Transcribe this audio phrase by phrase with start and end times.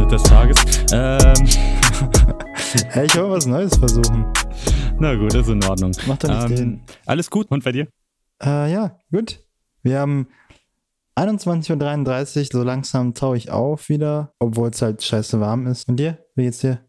[0.00, 0.86] mal der erste Schnitt des Tages.
[0.92, 1.46] Ähm.
[2.88, 4.32] hey, ich will was Neues versuchen.
[4.98, 5.92] Na gut, ist in Ordnung.
[6.06, 6.82] Mach doch nicht ähm, den.
[7.06, 7.88] Alles gut und bei dir?
[8.42, 9.40] Äh, ja, gut.
[9.82, 10.28] Wir haben
[11.16, 15.88] 21.33 Uhr, so langsam taue ich auf wieder, obwohl es halt scheiße warm ist.
[15.88, 16.18] Und dir?
[16.34, 16.80] Wie geht's dir?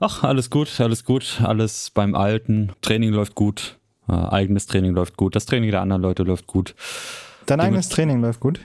[0.00, 1.40] Ach, alles gut, alles gut.
[1.42, 2.72] Alles beim Alten.
[2.82, 3.78] Training läuft gut.
[4.08, 5.34] Äh, eigenes Training läuft gut.
[5.34, 6.74] Das Training der anderen Leute läuft gut.
[7.46, 8.60] Dein eigenes Training läuft gut?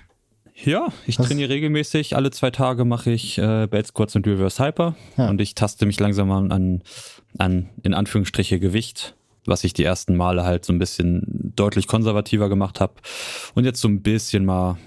[0.55, 1.27] Ja, ich Was?
[1.27, 2.15] trainiere regelmäßig.
[2.15, 4.95] Alle zwei Tage mache ich äh, Bad Squats und Reverse Hyper.
[5.17, 5.29] Ja.
[5.29, 6.83] Und ich taste mich langsam an,
[7.37, 12.49] an, in Anführungsstriche, Gewicht, was ich die ersten Male halt so ein bisschen deutlich konservativer
[12.49, 12.93] gemacht habe.
[13.55, 14.77] Und jetzt so ein bisschen mal,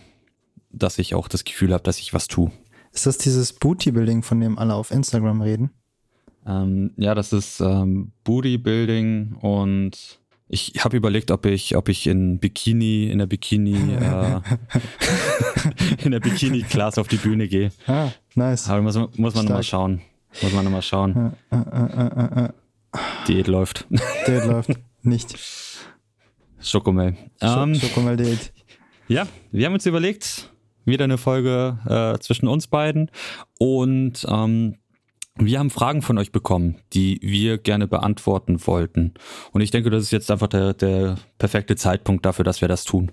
[0.71, 2.53] dass ich auch das Gefühl habe, dass ich was tue.
[2.93, 5.71] Ist das dieses Booty-Building, von dem alle auf Instagram reden?
[6.47, 12.39] Ähm, ja, das ist ähm, Booty-Building und ich habe überlegt, ob ich, ob ich in
[12.39, 14.41] Bikini, in der Bikini, äh,
[16.05, 17.73] in der Bikini-Class auf die Bühne gehe.
[17.87, 18.69] Ah, nice.
[18.69, 20.03] Aber muss, muss man nochmal schauen.
[20.43, 21.33] Muss man nochmal schauen.
[21.51, 22.49] Äh, äh,
[23.27, 23.87] Diät läuft.
[24.27, 24.71] Diät läuft.
[25.03, 25.37] Nicht.
[26.61, 27.17] Schokomel.
[27.41, 28.53] Ähm, Schokomel-Diät.
[29.09, 30.53] Ja, wir haben uns überlegt,
[30.85, 33.11] wieder eine Folge äh, zwischen uns beiden.
[33.59, 34.77] Und ähm,
[35.39, 39.15] wir haben Fragen von euch bekommen, die wir gerne beantworten wollten.
[39.53, 42.85] Und ich denke, das ist jetzt einfach der, der perfekte Zeitpunkt dafür, dass wir das
[42.85, 43.13] tun.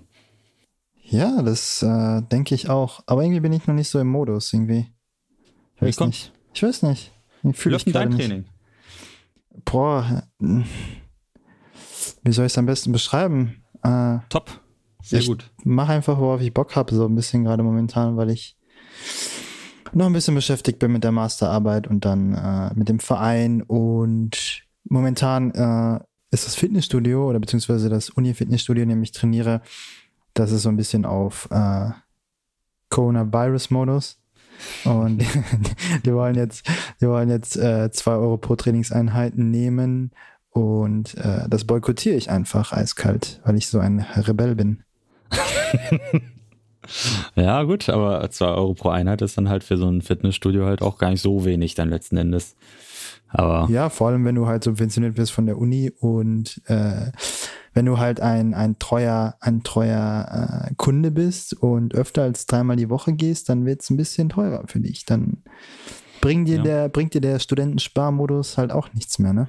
[1.02, 3.02] Ja, das äh, denke ich auch.
[3.06, 4.86] Aber irgendwie bin ich noch nicht so im Modus irgendwie.
[5.76, 6.32] Ich weiß Wie nicht.
[6.54, 7.12] Ich weiß nicht.
[7.42, 8.46] Ich fühle mich dein Training.
[9.64, 13.62] Boah, wie soll ich es am besten beschreiben?
[13.82, 14.60] Äh, Top.
[15.02, 15.50] Sehr ich gut.
[15.62, 18.56] Mach einfach, worauf ich Bock habe, so ein bisschen gerade momentan, weil ich
[19.94, 24.64] noch ein bisschen beschäftigt bin mit der Masterarbeit und dann äh, mit dem Verein und
[24.84, 26.00] momentan äh,
[26.30, 29.62] ist das Fitnessstudio oder beziehungsweise das Uni-Fitnessstudio, in dem ich trainiere,
[30.34, 31.90] das ist so ein bisschen auf äh,
[32.90, 34.18] Coronavirus-Modus.
[34.84, 35.24] Und
[36.04, 36.66] die wollen jetzt,
[37.00, 40.12] die wollen jetzt äh, zwei Euro pro Trainingseinheiten nehmen
[40.50, 44.84] und äh, das boykottiere ich einfach eiskalt, weil ich so ein Rebell bin.
[47.34, 50.82] Ja, gut, aber 2 Euro pro Einheit ist dann halt für so ein Fitnessstudio halt
[50.82, 52.56] auch gar nicht so wenig dann letzten Endes.
[53.28, 57.10] Aber ja, vor allem, wenn du halt subventioniert wirst von der Uni und äh,
[57.72, 62.76] wenn du halt ein, ein treuer, ein treuer äh, Kunde bist und öfter als dreimal
[62.76, 65.04] die Woche gehst, dann wird es ein bisschen teurer für dich.
[65.04, 65.42] Dann
[66.20, 66.62] bringt dir, ja.
[66.62, 69.48] der, bringt dir der Studentensparmodus halt auch nichts mehr, ne?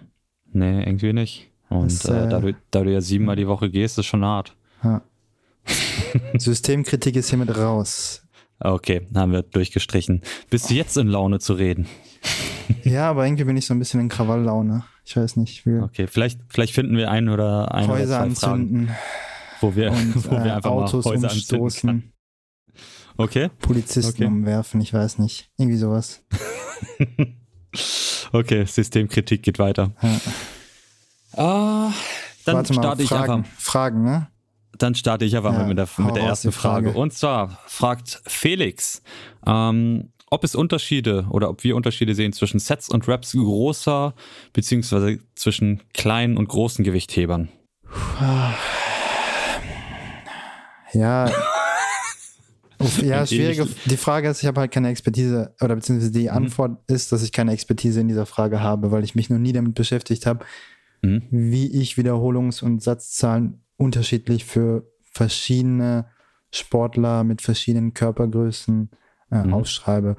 [0.52, 1.52] Nee, irgendwie nicht.
[1.70, 4.56] Und das, äh, da, du, da du ja siebenmal die Woche gehst, ist schon hart.
[4.84, 5.02] Ja.
[6.38, 8.24] Systemkritik ist hiermit raus.
[8.60, 10.22] Okay, haben wir durchgestrichen.
[10.50, 11.88] Bist du jetzt in Laune zu reden?
[12.84, 14.86] ja, aber irgendwie bin ich so ein bisschen in Krawalllaune.
[15.04, 15.66] Ich weiß nicht.
[15.66, 18.88] Wie okay, vielleicht, vielleicht finden wir ein oder ein Häuser oder anzünden.
[18.88, 19.00] Fragen,
[19.62, 22.12] wo wir, und, wo wir äh, einfach Autos mal Häuser umstoßen.
[23.18, 23.50] Okay.
[23.60, 24.26] Polizisten okay.
[24.26, 25.50] umwerfen, ich weiß nicht.
[25.58, 26.24] Irgendwie sowas.
[28.32, 29.92] okay, Systemkritik geht weiter.
[30.02, 30.20] Ja.
[31.38, 31.94] Ah,
[32.46, 33.52] dann Warte starte mal, Fragen, ich einfach.
[33.58, 34.28] Fragen, ne?
[34.78, 36.88] Dann starte ich einfach ja, mal mit der, mit der ersten Frage.
[36.88, 37.00] Frage.
[37.00, 39.02] Und zwar fragt Felix,
[39.46, 44.14] ähm, ob es Unterschiede oder ob wir Unterschiede sehen zwischen Sets und Raps großer
[44.54, 47.50] beziehungsweise zwischen kleinen und großen Gewichthebern.
[50.94, 51.30] Ja.
[53.02, 53.68] ja, schwierige.
[53.86, 56.30] Die Frage ist, ich habe halt keine Expertise oder beziehungsweise die mhm.
[56.38, 56.96] Antwort mhm.
[56.96, 59.76] ist, dass ich keine Expertise in dieser Frage habe, weil ich mich noch nie damit
[59.76, 60.46] beschäftigt habe,
[61.02, 61.24] mhm.
[61.30, 66.08] wie ich Wiederholungs- und Satzzahlen unterschiedlich für verschiedene
[66.52, 68.90] Sportler mit verschiedenen Körpergrößen
[69.32, 69.54] äh, mhm.
[69.54, 70.16] ausschreibe.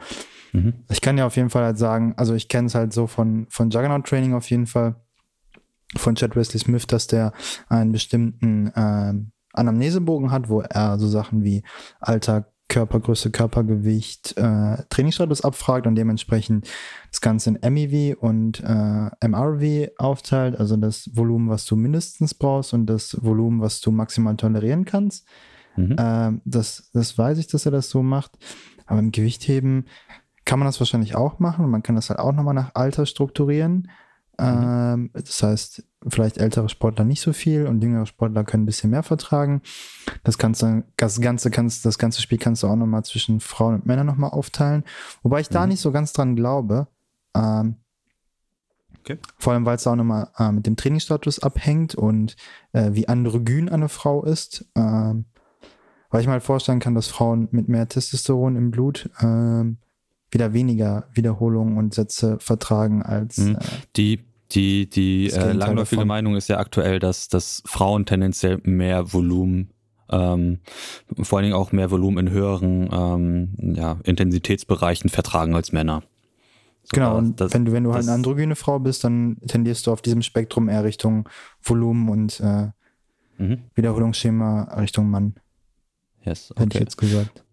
[0.53, 0.85] Mhm.
[0.91, 3.47] Ich kann ja auf jeden Fall halt sagen, also ich kenne es halt so von,
[3.51, 4.97] von Juggernaut Training auf jeden Fall,
[5.97, 7.33] von Chad Wesley Smith, dass der
[7.69, 9.15] einen bestimmten äh,
[9.53, 11.63] Anamnesebogen hat, wo er so Sachen wie
[12.01, 16.69] Alter, Körpergröße, Körpergewicht, äh, Trainingsstatus abfragt und dementsprechend
[17.11, 22.75] das Ganze in MEV und äh, MRV aufteilt, also das Volumen, was du mindestens brauchst
[22.75, 25.27] und das Volumen, was du maximal tolerieren kannst.
[25.77, 25.97] Mhm.
[25.99, 28.33] Äh, das, das weiß ich, dass er das so macht.
[28.87, 29.87] Aber im Gewichtheben
[30.45, 33.07] kann man das wahrscheinlich auch machen und man kann das halt auch nochmal nach Alter
[33.07, 33.91] strukturieren.
[34.39, 34.47] Mhm.
[34.47, 38.91] Ähm, das heißt, vielleicht ältere Sportler nicht so viel und jüngere Sportler können ein bisschen
[38.91, 39.63] mehr vertragen.
[40.25, 43.75] Das, kannst du, das, ganze, kannst, das ganze Spiel kannst du auch nochmal zwischen Frauen
[43.75, 44.85] und Männern nochmal aufteilen.
[45.23, 45.55] Wobei ich mhm.
[45.55, 46.89] da nicht so ganz dran glaube.
[47.35, 47.77] Ähm,
[49.01, 49.19] okay.
[49.39, 52.37] Vor allem, weil es auch nochmal äh, mit dem Trainingsstatus abhängt und
[52.73, 54.67] äh, wie androgyn eine Frau ist.
[54.75, 55.27] Ähm,
[56.11, 59.79] weil ich mir halt vorstellen kann, dass Frauen mit mehr Testosteron im Blut ähm,
[60.31, 63.39] wieder weniger Wiederholungen und Sätze vertragen als.
[63.39, 63.57] Mhm.
[63.57, 63.61] Äh,
[63.97, 66.09] die die, die äh, langläufige davon.
[66.09, 69.71] Meinung ist ja aktuell, dass, dass Frauen tendenziell mehr Volumen
[70.09, 70.61] ähm,
[71.23, 76.03] vor allen Dingen auch mehr Volumen in höheren ähm, ja, Intensitätsbereichen vertragen als Männer.
[76.85, 79.87] So genau, und das, wenn du, wenn du halt eine androgyne Frau bist, dann tendierst
[79.87, 81.29] du auf diesem Spektrum eher Richtung
[81.61, 82.69] Volumen und äh,
[83.39, 83.63] mhm.
[83.75, 85.35] Wiederholungsschema Richtung Mann.
[86.25, 86.63] Yes, okay.
[86.63, 87.45] Hätte ich jetzt gesagt.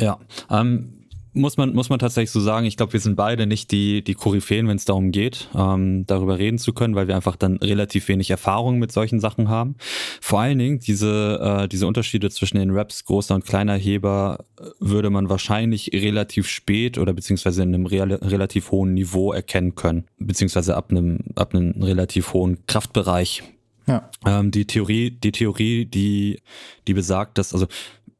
[0.00, 0.18] Ja,
[0.50, 0.93] ähm,
[1.34, 4.14] muss man, muss man tatsächlich so sagen, ich glaube, wir sind beide nicht die, die
[4.14, 8.08] Koryphäen, wenn es darum geht, ähm, darüber reden zu können, weil wir einfach dann relativ
[8.08, 9.74] wenig Erfahrung mit solchen Sachen haben.
[10.20, 14.64] Vor allen Dingen diese, äh, diese Unterschiede zwischen den Raps großer und kleiner Heber äh,
[14.78, 20.04] würde man wahrscheinlich relativ spät oder beziehungsweise in einem real, relativ hohen Niveau erkennen können,
[20.18, 23.42] beziehungsweise ab einem, ab einem relativ hohen Kraftbereich.
[23.86, 24.08] Ja.
[24.24, 26.40] Ähm, die Theorie, die Theorie, die,
[26.86, 27.66] die besagt, dass, also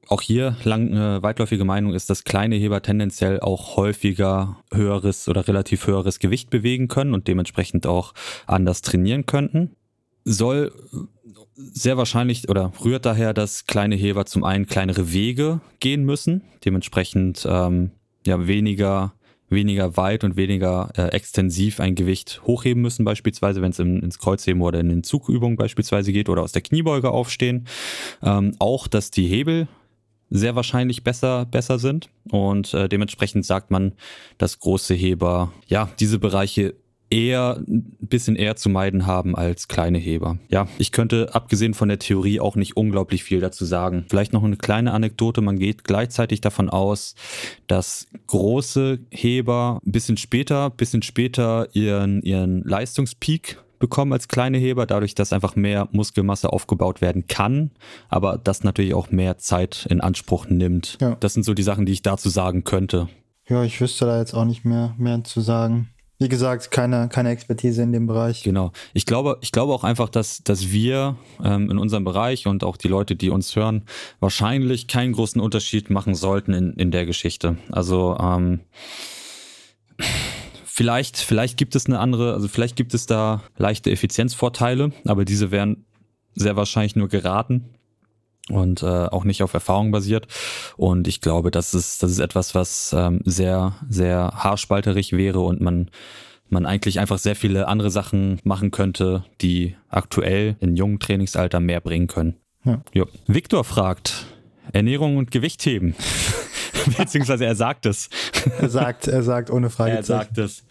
[0.09, 5.47] auch hier lang, äh, weitläufige Meinung ist, dass kleine Heber tendenziell auch häufiger höheres oder
[5.47, 8.15] relativ höheres Gewicht bewegen können und dementsprechend auch
[8.47, 9.77] anders trainieren könnten.
[10.25, 10.73] Soll
[11.57, 17.47] sehr wahrscheinlich oder rührt daher, dass kleine Heber zum einen kleinere Wege gehen müssen, dementsprechend
[17.49, 17.93] ähm,
[18.27, 19.15] ja weniger
[19.51, 24.63] weniger weit und weniger äh, extensiv ein Gewicht hochheben müssen, beispielsweise, wenn es ins Kreuzheben
[24.63, 27.67] oder in den Zugübungen beispielsweise geht oder aus der Kniebeuge aufstehen.
[28.23, 29.69] Ähm, auch, dass die Hebel
[30.35, 32.11] sehr wahrscheinlich besser, besser sind.
[32.29, 33.93] Und äh, dementsprechend sagt man,
[34.37, 36.75] dass große Heber ja diese Bereiche
[37.09, 40.39] eher ein bisschen eher zu meiden haben als kleine Heber.
[40.49, 44.07] Ja, ich könnte abgesehen von der Theorie auch nicht unglaublich viel dazu sagen.
[44.09, 45.41] Vielleicht noch eine kleine Anekdote.
[45.41, 47.15] Man geht gleichzeitig davon aus,
[47.69, 54.87] dass große Heber ein bisschen später, bisschen später ihren, ihren Leistungspeak bekommen als kleine Heber,
[54.87, 57.71] dadurch, dass einfach mehr Muskelmasse aufgebaut werden kann,
[58.09, 60.99] aber das natürlich auch mehr Zeit in Anspruch nimmt.
[61.01, 61.17] Ja.
[61.21, 63.09] Das sind so die Sachen, die ich dazu sagen könnte.
[63.49, 65.91] Ja, ich wüsste da jetzt auch nicht mehr, mehr zu sagen.
[66.19, 68.45] Wie gesagt, keine, keine Expertise in dem Bereich.
[68.45, 68.71] Genau.
[68.95, 72.77] Ich glaube, ich glaube auch einfach, dass, dass wir ähm, in unserem Bereich und auch
[72.77, 73.83] die Leute, die uns hören,
[74.21, 77.59] wahrscheinlich keinen großen Unterschied machen sollten in, in der Geschichte.
[77.73, 78.61] Also ähm,
[80.77, 85.53] Vielleicht, vielleicht gibt es eine andere, also vielleicht gibt es da leichte Effizienzvorteile, aber diese
[85.53, 85.85] wären
[86.35, 87.67] sehr wahrscheinlich nur geraten
[88.49, 90.27] und äh, auch nicht auf Erfahrung basiert.
[90.77, 95.61] Und ich glaube, das ist, das ist etwas, was ähm, sehr, sehr haarspalterig wäre und
[95.61, 95.93] man
[96.49, 101.81] man eigentlich einfach sehr viele andere Sachen machen könnte, die aktuell in jungen Trainingsalter mehr
[101.81, 102.35] bringen können.
[102.65, 102.83] Ja.
[102.93, 103.07] Jo.
[103.29, 104.27] Viktor fragt,
[104.73, 105.95] Ernährung und Gewicht heben.
[106.99, 108.09] Beziehungsweise er sagt es.
[108.61, 109.93] er sagt, er sagt ohne Frage.
[109.95, 110.65] Er sagt es.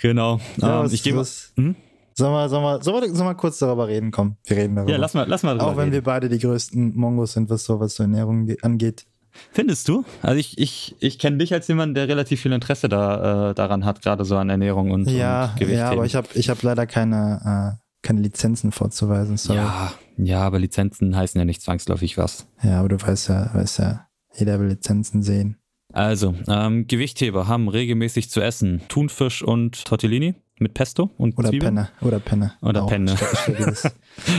[0.00, 0.40] Genau.
[0.58, 1.24] Ja, ähm, ich gebe.
[1.56, 1.76] Hm?
[2.14, 4.10] Sollen wir, sollen, wir, sollen, wir, sollen wir kurz darüber reden?
[4.10, 4.92] Komm, wir reden darüber.
[4.92, 5.92] Ja, lass mal, lass mal darüber Auch wenn reden.
[5.92, 9.04] wir beide die größten Mongos sind, was so was Ernährung angeht.
[9.52, 10.04] Findest du?
[10.22, 13.84] Also ich, ich, ich kenne dich als jemand, der relativ viel Interesse da, äh, daran
[13.84, 15.78] hat, gerade so an Ernährung und, ja, und Gewicht.
[15.78, 19.36] Ja, aber ich habe ich hab leider keine, äh, keine Lizenzen vorzuweisen.
[19.36, 19.58] Sorry.
[19.58, 22.46] Ja, ja, aber Lizenzen heißen ja nicht zwangsläufig was.
[22.62, 24.05] Ja, aber du weißt ja, weißt ja,
[24.38, 25.56] jeder will Lizenzen sehen.
[25.92, 31.74] Also, ähm, Gewichtheber haben regelmäßig zu essen Thunfisch und Tortellini mit Pesto und Oder Zwiebeln.
[31.74, 31.88] Penne.
[32.00, 32.52] Oder Penne.
[32.60, 33.14] Oder Auch Penne.
[33.46, 33.94] das, ist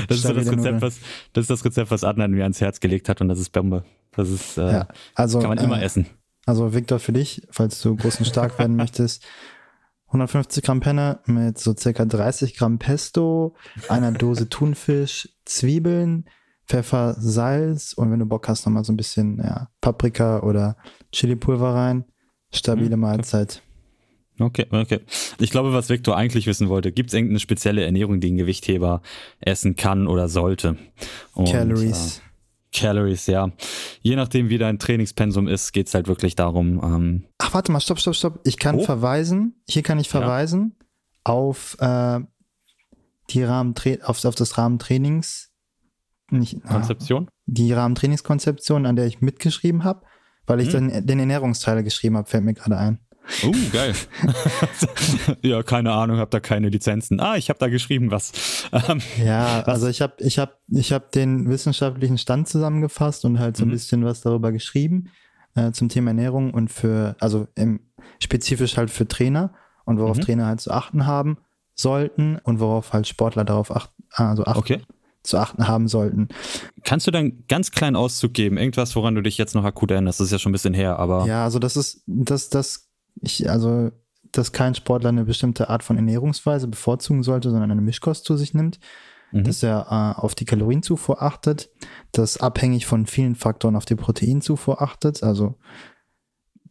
[0.09, 0.99] das, Rezept, was,
[1.33, 3.83] das ist das Rezept, was Adnan mir ans Herz gelegt hat und das ist Bombe.
[4.11, 6.07] Das ist, äh, ja, also, kann man immer äh, essen.
[6.45, 9.25] Also Victor, für dich, falls du groß und stark werden möchtest,
[10.07, 13.55] 150 Gramm Penne mit so circa 30 Gramm Pesto,
[13.89, 16.25] einer Dose Thunfisch, Zwiebeln,
[16.67, 20.75] Pfeffer, Salz und wenn du Bock hast, nochmal so ein bisschen ja, Paprika oder
[21.11, 22.05] Chili-Pulver rein.
[22.53, 23.61] Stabile hm, Mahlzeit.
[24.39, 24.99] Okay, okay.
[25.39, 29.01] Ich glaube, was Victor eigentlich wissen wollte, gibt es irgendeine spezielle Ernährung, die ein Gewichtheber
[29.39, 30.77] essen kann oder sollte?
[31.33, 32.19] Und, Calories.
[32.19, 32.21] Äh,
[32.77, 33.51] Calories, ja.
[34.01, 36.81] Je nachdem, wie dein Trainingspensum ist, geht es halt wirklich darum.
[36.83, 38.39] Ähm Ach, warte mal, stopp, stopp, stopp.
[38.43, 38.83] Ich kann oh.
[38.83, 41.33] verweisen, hier kann ich verweisen ja.
[41.33, 42.19] auf, äh,
[43.31, 45.51] die Rahmen auf, auf das Rahmentrainings
[46.31, 47.29] nicht, Konzeption?
[47.45, 50.05] die Rahmentrainingskonzeption, an der ich mitgeschrieben habe,
[50.45, 50.89] weil ich hm.
[50.89, 52.99] den, den Ernährungsteil geschrieben habe, fällt mir gerade ein.
[53.43, 53.93] Oh, geil.
[55.41, 57.19] ja, keine Ahnung, habe da keine Lizenzen.
[57.19, 58.31] Ah, ich habe da geschrieben was.
[58.71, 59.75] Ähm, ja, was?
[59.75, 63.67] also ich habe ich hab, ich hab den wissenschaftlichen Stand zusammengefasst und halt so ein
[63.67, 63.73] mhm.
[63.73, 65.09] bisschen was darüber geschrieben
[65.55, 67.81] äh, zum Thema Ernährung und für, also im,
[68.19, 69.53] spezifisch halt für Trainer
[69.83, 70.21] und worauf mhm.
[70.21, 71.37] Trainer halt zu achten haben
[71.75, 74.81] sollten und worauf halt Sportler darauf achten, also achten, okay
[75.23, 76.29] zu achten haben sollten.
[76.83, 78.57] Kannst du dann ganz kleinen Auszug geben?
[78.57, 80.19] Irgendwas, woran du dich jetzt noch akut erinnerst?
[80.19, 81.25] Das ist ja schon ein bisschen her, aber.
[81.25, 82.89] Ja, also das ist, das, das,
[83.21, 83.91] ich, also,
[84.31, 88.53] dass kein Sportler eine bestimmte Art von Ernährungsweise bevorzugen sollte, sondern eine Mischkost zu sich
[88.53, 88.79] nimmt.
[89.31, 89.43] Mhm.
[89.43, 91.69] Dass er äh, auf die Kalorienzufuhr achtet,
[92.13, 95.21] dass abhängig von vielen Faktoren auf die Proteinzufuhr achtet.
[95.21, 95.55] Also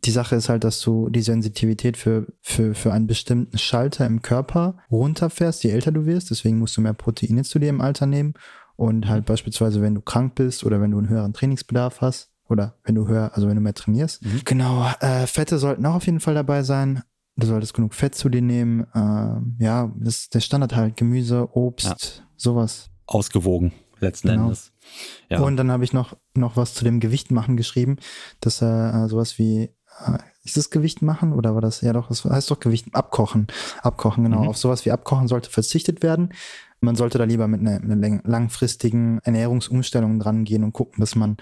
[0.06, 4.22] die Sache ist halt, dass du die Sensitivität für, für, für einen bestimmten Schalter im
[4.22, 6.30] Körper runterfährst, je älter du wirst.
[6.30, 8.34] Deswegen musst du mehr Proteine zu dir im Alter nehmen.
[8.76, 12.76] Und halt beispielsweise, wenn du krank bist oder wenn du einen höheren Trainingsbedarf hast oder
[12.84, 14.24] wenn du höher, also wenn du mehr trainierst.
[14.24, 14.42] Mhm.
[14.44, 17.02] Genau, äh, Fette sollten auch auf jeden Fall dabei sein.
[17.36, 18.86] Du solltest genug Fett zu dir nehmen.
[18.94, 20.96] Ähm, ja, das ist der Standard halt.
[20.96, 22.24] Gemüse, Obst, ja.
[22.36, 22.90] sowas.
[23.06, 24.44] Ausgewogen, letzten genau.
[24.44, 24.72] Endes.
[25.28, 25.40] Ja.
[25.40, 27.96] Und dann habe ich noch, noch was zu dem Gewicht machen geschrieben,
[28.40, 29.70] dass er äh, sowas wie,
[30.44, 33.48] ist das Gewicht machen oder war das, ja doch, das heißt doch Gewicht abkochen.
[33.82, 34.42] Abkochen, genau.
[34.42, 34.48] Mhm.
[34.48, 36.32] Auf sowas wie abkochen sollte verzichtet werden.
[36.80, 41.36] Man sollte da lieber mit einer, einer langfristigen Ernährungsumstellung dran gehen und gucken, dass man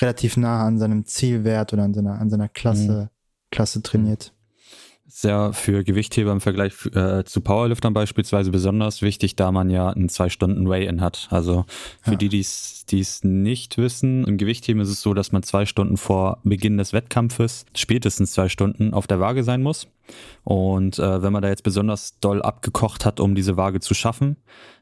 [0.00, 3.50] relativ nah an seinem Zielwert oder an seiner, an seiner Klasse, mhm.
[3.50, 4.32] Klasse trainiert
[5.14, 10.08] sehr für Gewichtheber im Vergleich äh, zu Powerliftern beispielsweise besonders wichtig, da man ja einen
[10.08, 11.28] zwei Stunden Weigh-in hat.
[11.30, 11.66] Also
[12.00, 12.16] für ja.
[12.16, 16.38] die, die es nicht wissen, im Gewichtheben ist es so, dass man zwei Stunden vor
[16.44, 19.86] Beginn des Wettkampfes, spätestens zwei Stunden auf der Waage sein muss.
[20.44, 24.36] Und äh, wenn man da jetzt besonders doll abgekocht hat, um diese Waage zu schaffen,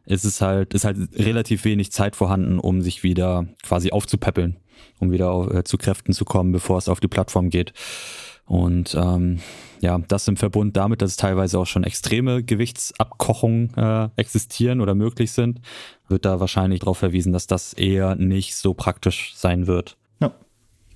[0.06, 4.56] ist es halt, ist halt relativ wenig Zeit vorhanden, um sich wieder quasi aufzupäppeln,
[5.00, 7.72] um wieder auf, äh, zu Kräften zu kommen, bevor es auf die Plattform geht.
[8.50, 9.38] Und ähm,
[9.80, 14.96] ja, das im Verbund damit, dass es teilweise auch schon extreme Gewichtsabkochungen äh, existieren oder
[14.96, 15.60] möglich sind,
[16.08, 19.96] wird da wahrscheinlich darauf verwiesen, dass das eher nicht so praktisch sein wird.
[20.18, 20.32] Ja.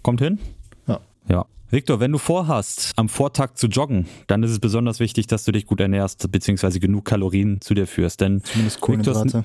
[0.02, 0.40] Kommt hin?
[0.88, 0.98] Ja.
[1.28, 1.46] Ja.
[1.70, 5.52] Victor, wenn du vorhast, am Vortag zu joggen, dann ist es besonders wichtig, dass du
[5.52, 8.20] dich gut ernährst, beziehungsweise genug Kalorien zu dir führst.
[8.20, 9.44] Denn Zumindest Kohlenhydrate.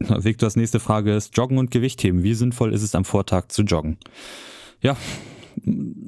[0.00, 2.24] Victors, Victors nächste Frage ist, Joggen und Gewichtheben.
[2.24, 3.98] Wie sinnvoll ist es am Vortag zu joggen?
[4.80, 4.96] Ja,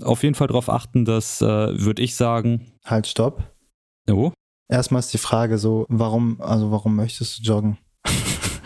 [0.03, 2.73] auf jeden Fall darauf achten, dass, äh, würde ich sagen.
[2.85, 3.43] Halt, stopp.
[4.11, 4.33] Oh.
[4.69, 7.79] Erstmal ist die Frage so, warum, also warum möchtest du joggen?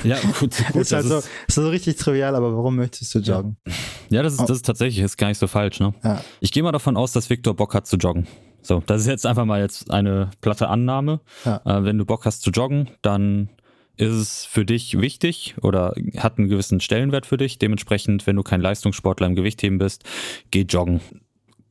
[0.05, 0.83] Ja, gut, gut.
[0.83, 3.57] ist, halt so, ist so richtig trivial, aber warum möchtest du joggen?
[3.67, 3.73] Ja,
[4.11, 5.81] ja das, ist, das ist tatsächlich ist gar nicht so falsch.
[5.81, 5.95] Ne?
[6.05, 6.23] Ja.
[6.41, 8.27] Ich gehe mal davon aus, dass Viktor Bock hat zu joggen.
[8.63, 11.21] So, das ist jetzt einfach mal jetzt eine platte Annahme.
[11.45, 11.61] Ja.
[11.65, 13.49] Äh, wenn du Bock hast zu joggen, dann
[13.99, 17.59] ist es für dich wichtig oder hat einen gewissen Stellenwert für dich.
[17.59, 20.05] Dementsprechend, wenn du kein Leistungssportler im Gewichtheben bist,
[20.51, 21.01] geh joggen.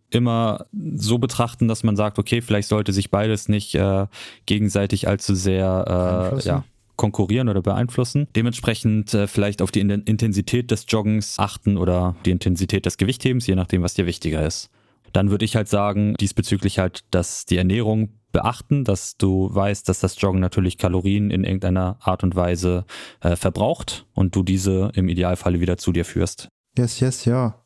[0.09, 4.07] Immer so betrachten, dass man sagt, okay, vielleicht sollte sich beides nicht äh,
[4.45, 6.63] gegenseitig allzu sehr äh, ja,
[6.95, 8.27] konkurrieren oder beeinflussen.
[8.35, 13.55] Dementsprechend äh, vielleicht auf die Intensität des Joggens achten oder die Intensität des Gewichthebens, je
[13.55, 14.69] nachdem, was dir wichtiger ist.
[15.13, 19.99] Dann würde ich halt sagen, diesbezüglich halt, dass die Ernährung beachten, dass du weißt, dass
[19.99, 22.85] das Joggen natürlich Kalorien in irgendeiner Art und Weise
[23.21, 26.49] äh, verbraucht und du diese im Idealfall wieder zu dir führst.
[26.77, 27.65] Yes, yes, ja.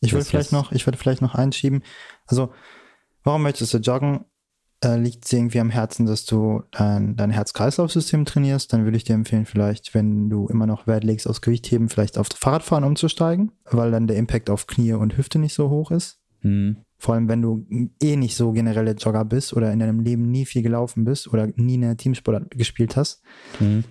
[0.00, 0.60] Ich yes, würde vielleicht yes.
[0.60, 1.82] noch, ich würde vielleicht noch einschieben.
[2.26, 2.52] Also,
[3.24, 4.24] warum möchtest du joggen?
[4.84, 9.04] Äh, liegt es irgendwie am Herzen, dass du dein, dein Herz-Kreislauf-System trainierst, dann würde ich
[9.04, 13.52] dir empfehlen, vielleicht, wenn du immer noch Wert legst aus Gewichtheben, vielleicht auf Fahrradfahren umzusteigen,
[13.64, 16.21] weil dann der Impact auf Knie und Hüfte nicht so hoch ist.
[16.42, 16.76] Hm.
[16.98, 17.66] Vor allem, wenn du
[18.00, 21.48] eh nicht so generelle Jogger bist oder in deinem Leben nie viel gelaufen bist oder
[21.56, 23.22] nie eine Teamsport gespielt hast,
[23.58, 23.82] mhm.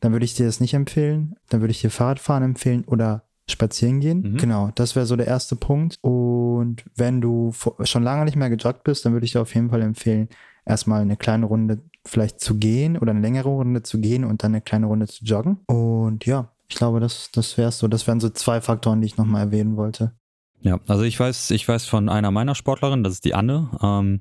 [0.00, 1.36] dann würde ich dir das nicht empfehlen.
[1.48, 4.32] Dann würde ich dir Fahrradfahren empfehlen oder spazieren gehen.
[4.32, 4.36] Mhm.
[4.36, 5.96] Genau, das wäre so der erste Punkt.
[6.02, 9.70] Und wenn du schon lange nicht mehr gejoggt bist, dann würde ich dir auf jeden
[9.70, 10.28] Fall empfehlen,
[10.66, 14.52] erstmal eine kleine Runde vielleicht zu gehen oder eine längere Runde zu gehen und dann
[14.52, 15.58] eine kleine Runde zu joggen.
[15.66, 17.88] Und ja, ich glaube, das, das wäre so.
[17.88, 20.12] Das wären so zwei Faktoren, die ich nochmal erwähnen wollte.
[20.60, 24.20] Ja, also ich weiß, ich weiß von einer meiner Sportlerinnen, das ist die Anne, ähm,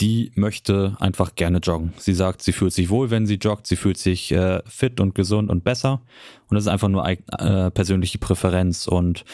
[0.00, 1.94] die möchte einfach gerne joggen.
[1.96, 5.14] Sie sagt, sie fühlt sich wohl, wenn sie joggt, sie fühlt sich äh, fit und
[5.14, 6.02] gesund und besser.
[6.48, 8.88] Und das ist einfach nur äh, persönliche Präferenz.
[8.88, 9.24] Und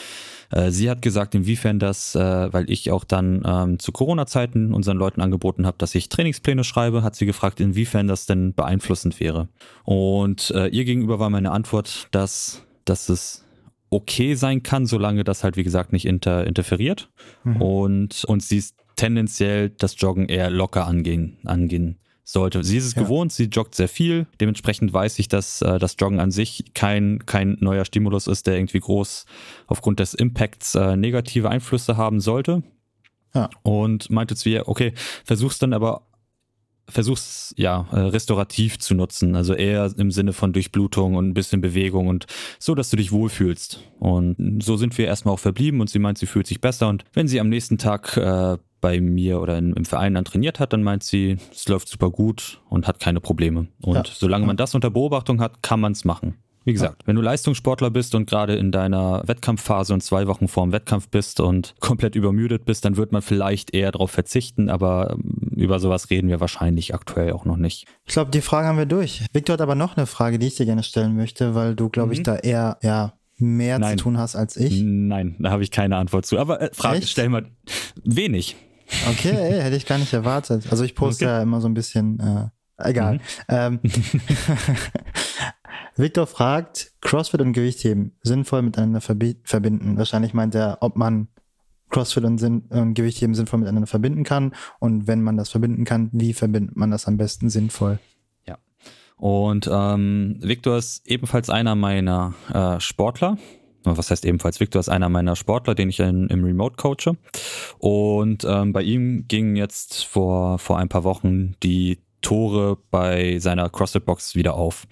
[0.51, 4.99] äh, sie hat gesagt, inwiefern das, äh, weil ich auch dann ähm, zu Corona-Zeiten unseren
[4.99, 9.49] Leuten angeboten habe, dass ich Trainingspläne schreibe, hat sie gefragt, inwiefern das denn beeinflussend wäre.
[9.85, 13.42] Und äh, ihr gegenüber war meine Antwort, dass, dass es
[13.93, 17.11] okay sein kann, solange das halt, wie gesagt, nicht inter, interferiert.
[17.45, 17.63] Mhm.
[17.63, 22.65] Und, und sie ist tendenziell das Joggen eher locker angehen, angehen sollte.
[22.65, 23.03] Sie ist es ja.
[23.03, 24.27] gewohnt, sie joggt sehr viel.
[24.41, 28.57] Dementsprechend weiß ich, dass äh, das Joggen an sich kein, kein neuer Stimulus ist, der
[28.57, 29.27] irgendwie groß
[29.67, 32.63] aufgrund des Impacts äh, negative Einflüsse haben sollte.
[33.35, 33.51] Ja.
[33.63, 34.93] Und meinte zu ihr, okay,
[35.25, 36.03] versuch's dann aber
[36.89, 41.61] versuch's ja äh, restaurativ zu nutzen, also eher im Sinne von Durchblutung und ein bisschen
[41.61, 42.27] Bewegung und
[42.59, 43.81] so, dass du dich wohlfühlst.
[43.99, 47.05] Und so sind wir erstmal auch verblieben und sie meint, sie fühlt sich besser und
[47.13, 50.73] wenn sie am nächsten Tag äh, bei mir oder in, im Verein dann trainiert hat,
[50.73, 53.69] dann meint sie, es läuft super gut und hat keine Probleme.
[53.81, 54.03] Und ja.
[54.15, 56.35] solange man das unter Beobachtung hat, kann man es machen.
[56.65, 60.65] Wie gesagt, wenn du Leistungssportler bist und gerade in deiner Wettkampfphase und zwei Wochen vor
[60.65, 65.11] dem Wettkampf bist und komplett übermüdet bist, dann wird man vielleicht eher darauf verzichten, aber
[65.13, 67.87] ähm, über sowas reden wir wahrscheinlich aktuell auch noch nicht.
[68.07, 69.25] Ich glaube, die Frage haben wir durch.
[69.33, 72.13] Victor hat aber noch eine Frage, die ich dir gerne stellen möchte, weil du, glaube
[72.13, 72.25] ich, mhm.
[72.25, 73.99] da eher, ja, mehr Nein.
[73.99, 74.81] zu tun hast als ich.
[74.83, 76.39] Nein, da habe ich keine Antwort zu.
[76.39, 77.09] Aber äh, Frage, Echt?
[77.09, 77.47] stell mal
[78.05, 78.57] wenig.
[79.09, 80.67] Okay, ey, hätte ich gar nicht erwartet.
[80.71, 81.35] Also ich poste okay.
[81.35, 82.49] ja immer so ein bisschen, äh,
[82.85, 83.15] egal.
[83.15, 83.21] Mhm.
[83.49, 83.81] Ähm,
[85.97, 89.97] Victor fragt, CrossFit und Gewichtheben sinnvoll miteinander verbinden.
[89.99, 91.29] Wahrscheinlich meint er, ob man
[91.91, 94.55] CrossFit und, Sinn, und Gewichtheben sinnvoll miteinander verbinden kann.
[94.79, 97.99] Und wenn man das verbinden kann, wie verbindet man das am besten sinnvoll?
[98.47, 98.57] Ja.
[99.17, 103.37] Und ähm, Victor ist ebenfalls einer meiner äh, Sportler
[103.85, 107.17] was heißt ebenfalls, Victor ist einer meiner Sportler, den ich in, im Remote coache.
[107.79, 113.69] Und ähm, bei ihm ging jetzt vor, vor ein paar Wochen die Tore bei seiner
[113.69, 114.87] CrossFit-Box wieder auf.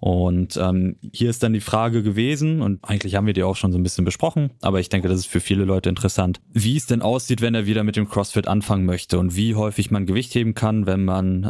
[0.00, 3.72] Und ähm, hier ist dann die Frage gewesen, und eigentlich haben wir die auch schon
[3.72, 6.86] so ein bisschen besprochen, aber ich denke, das ist für viele Leute interessant, wie es
[6.86, 10.34] denn aussieht, wenn er wieder mit dem CrossFit anfangen möchte und wie häufig man Gewicht
[10.34, 11.48] heben kann, wenn man, äh,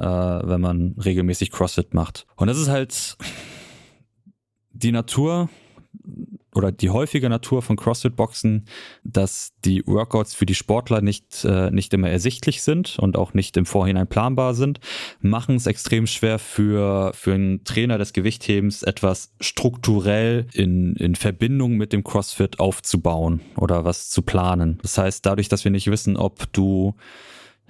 [0.48, 2.26] wenn man regelmäßig CrossFit macht.
[2.36, 3.16] Und das ist halt
[4.72, 5.48] die Natur
[6.54, 8.66] oder die häufige Natur von CrossFit-Boxen,
[9.04, 13.56] dass die Workouts für die Sportler nicht, äh, nicht immer ersichtlich sind und auch nicht
[13.56, 14.80] im Vorhinein planbar sind,
[15.21, 21.76] machen es extrem schwer für, für einen Trainer des Gewichthebens etwas strukturell in, in Verbindung
[21.76, 24.78] mit dem CrossFit aufzubauen oder was zu planen.
[24.82, 26.94] Das heißt, dadurch, dass wir nicht wissen, ob du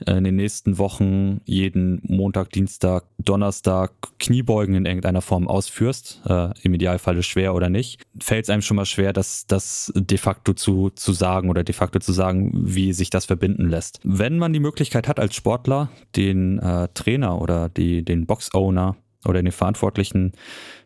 [0.06, 6.74] in den nächsten Wochen jeden Montag, Dienstag, Donnerstag Kniebeugen in irgendeiner Form ausführst, äh, im
[6.74, 10.90] Idealfall schwer oder nicht, fällt es einem schon mal schwer, das, das de facto zu,
[10.90, 14.00] zu sagen oder de facto zu sagen, wie sich das verbinden lässt.
[14.04, 19.42] Wenn man die Möglichkeit hat als Sportler, den äh, Trainer oder die, den Box-Owner oder
[19.42, 20.32] den Verantwortlichen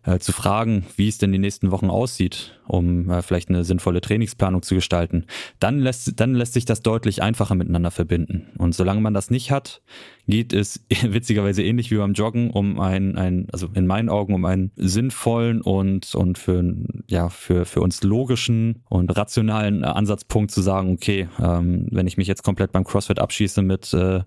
[0.05, 4.00] äh, zu fragen, wie es denn die nächsten Wochen aussieht, um äh, vielleicht eine sinnvolle
[4.00, 5.26] Trainingsplanung zu gestalten,
[5.59, 8.49] dann lässt, dann lässt sich das deutlich einfacher miteinander verbinden.
[8.59, 9.83] Und solange man das nicht hat,
[10.26, 14.45] geht es witzigerweise ähnlich wie beim Joggen um einen, ein, also in meinen Augen um
[14.45, 16.64] einen sinnvollen und, und für,
[17.09, 22.29] ja, für, für uns logischen und rationalen Ansatzpunkt zu sagen, okay, ähm, wenn ich mich
[22.29, 24.20] jetzt komplett beim CrossFit abschieße mit äh,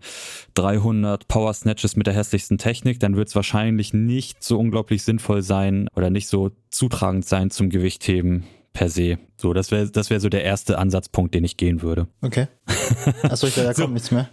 [0.53, 5.41] 300 Power Snatches mit der hässlichsten Technik, dann wird es wahrscheinlich nicht so unglaublich sinnvoll
[5.41, 8.43] sein oder nicht so zutragend sein zum Gewichtheben
[8.73, 9.17] per se.
[9.35, 12.07] So, das wäre das wäre so der erste Ansatzpunkt, den ich gehen würde.
[12.21, 12.47] Okay.
[13.23, 13.81] Achso, ich dachte, da so.
[13.83, 14.29] kommt nichts mehr.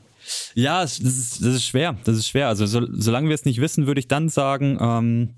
[0.54, 1.96] Ja, das ist, das ist schwer.
[2.04, 2.48] Das ist schwer.
[2.48, 5.34] Also so, solange wir es nicht wissen, würde ich dann sagen, ähm,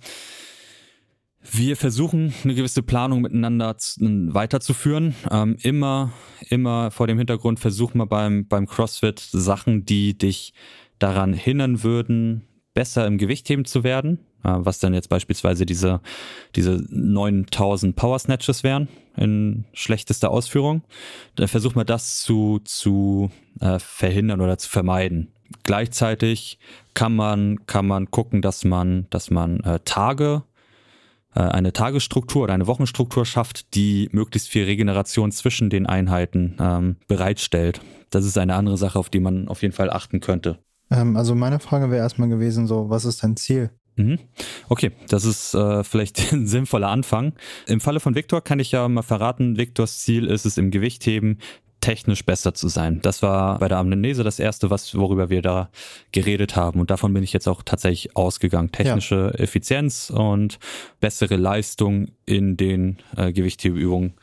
[1.50, 5.14] wir versuchen eine gewisse Planung miteinander weiterzuführen.
[5.30, 6.12] Ähm, immer,
[6.48, 10.52] immer vor dem Hintergrund versuchen wir beim, beim CrossFit Sachen, die dich
[10.98, 12.42] daran hindern würden,
[12.74, 14.18] besser im Gewichtheben zu werden.
[14.44, 16.00] Äh, was dann jetzt beispielsweise diese,
[16.54, 20.82] diese 9000 Power Snatches wären in schlechtester Ausführung.
[21.34, 25.32] Da versucht man das zu, zu äh, verhindern oder zu vermeiden.
[25.64, 26.58] Gleichzeitig
[26.94, 30.44] kann man, kann man gucken, dass man, dass man äh, Tage,
[31.34, 36.96] äh, eine Tagesstruktur oder eine Wochenstruktur schafft, die möglichst viel Regeneration zwischen den Einheiten ähm,
[37.08, 37.80] bereitstellt.
[38.10, 40.58] Das ist eine andere Sache, auf die man auf jeden Fall achten könnte.
[40.90, 43.70] Ähm, also meine Frage wäre erstmal gewesen, so, was ist dein Ziel?
[43.98, 44.18] Mhm.
[44.68, 47.34] Okay, das ist äh, vielleicht ein sinnvoller Anfang.
[47.66, 51.38] Im Falle von Viktor kann ich ja mal verraten, Viktors Ziel ist es im Gewichtheben
[51.80, 53.00] technisch besser zu sein.
[53.02, 55.70] Das war bei der Amnese das erste, was worüber wir da
[56.12, 58.72] geredet haben und davon bin ich jetzt auch tatsächlich ausgegangen.
[58.72, 59.42] Technische ja.
[59.42, 60.58] Effizienz und
[61.00, 64.14] bessere Leistung in den äh, Gewichthebeübungen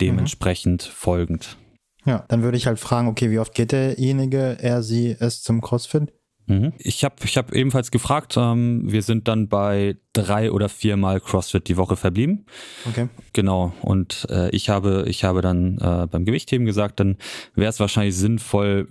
[0.00, 0.92] dementsprechend mhm.
[0.92, 1.56] folgend.
[2.04, 5.60] Ja, dann würde ich halt fragen, okay, wie oft geht derjenige, er, sie, es zum
[5.60, 6.12] CrossFit?
[6.48, 6.72] Mhm.
[6.78, 11.68] Ich habe ich hab ebenfalls gefragt, ähm, wir sind dann bei drei oder viermal CrossFit
[11.68, 12.46] die Woche verblieben.
[12.88, 13.08] Okay.
[13.34, 13.74] Genau.
[13.82, 17.18] Und äh, ich habe, ich habe dann äh, beim Gewichtheben gesagt, dann
[17.54, 18.88] wäre es wahrscheinlich sinnvoll,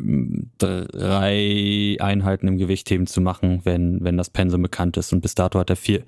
[0.59, 5.11] drei Einheiten im Gewichtheben zu machen, wenn, wenn das Pensum bekannt ist.
[5.11, 6.03] Und bis dato hat er vier,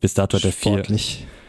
[0.00, 0.84] bis dato hat er vier.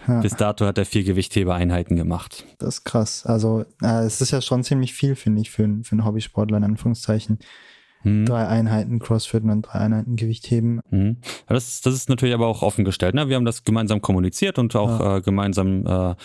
[0.07, 0.19] Ja.
[0.19, 2.43] Bis dato hat er vier Gewichthebeeinheiten gemacht.
[2.57, 3.23] Das ist krass.
[3.23, 6.63] Also, äh, es ist ja schon ziemlich viel, finde ich, für, für einen Hobbysportler in
[6.63, 7.37] Anführungszeichen.
[8.03, 8.25] Hm.
[8.25, 10.81] Drei Einheiten Crossfit und dann drei Einheiten Gewichtheben.
[10.89, 11.17] Hm.
[11.47, 13.15] Das, das ist natürlich aber auch offen gestellt.
[13.15, 13.29] Ne?
[13.29, 15.17] Wir haben das gemeinsam kommuniziert und auch ja.
[15.17, 16.15] äh, gemeinsam äh,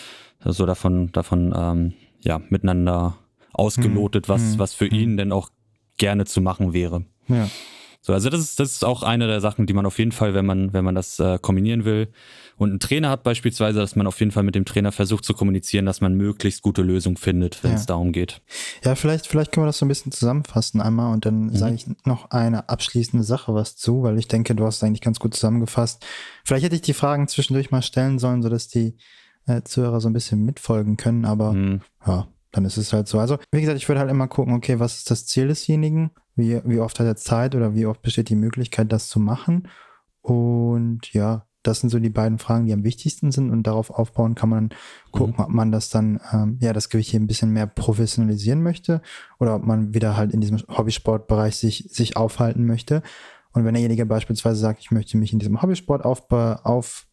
[0.44, 3.16] so davon, davon ähm, ja, miteinander
[3.52, 4.34] ausgelotet, hm.
[4.34, 4.58] was, hm.
[4.58, 5.16] was für ihn hm.
[5.16, 5.50] denn auch
[5.98, 7.04] gerne zu machen wäre.
[7.28, 7.48] Ja.
[8.07, 10.33] So, also das ist, das ist auch eine der Sachen, die man auf jeden Fall,
[10.33, 12.07] wenn man, wenn man das äh, kombinieren will,
[12.57, 15.35] und einen Trainer hat beispielsweise, dass man auf jeden Fall mit dem Trainer versucht zu
[15.35, 17.77] kommunizieren, dass man möglichst gute Lösungen findet, wenn ja.
[17.77, 18.42] es darum geht.
[18.85, 21.57] Ja, vielleicht, vielleicht können wir das so ein bisschen zusammenfassen einmal und dann mhm.
[21.57, 25.01] sage ich noch eine abschließende Sache was zu, weil ich denke, du hast es eigentlich
[25.01, 26.07] ganz gut zusammengefasst.
[26.45, 28.97] Vielleicht hätte ich die Fragen zwischendurch mal stellen sollen, sodass die
[29.49, 31.81] äh, Zuhörer so ein bisschen mitfolgen können, aber mhm.
[32.07, 33.19] ja, dann ist es halt so.
[33.19, 36.11] Also, wie gesagt, ich würde halt immer gucken, okay, was ist das Ziel desjenigen?
[36.35, 39.69] Wie, wie oft hat er Zeit oder wie oft besteht die Möglichkeit, das zu machen?
[40.23, 44.35] Und ja, das sind so die beiden Fragen, die am wichtigsten sind und darauf aufbauen
[44.35, 44.71] kann man
[45.11, 45.45] gucken, mhm.
[45.45, 49.03] ob man das dann, ähm, ja, das Gewicht hier ein bisschen mehr professionalisieren möchte
[49.38, 53.03] oder ob man wieder halt in diesem Hobbysportbereich sich, sich aufhalten möchte.
[53.53, 57.07] Und wenn derjenige beispielsweise sagt, ich möchte mich in diesem Hobbysport auf, auf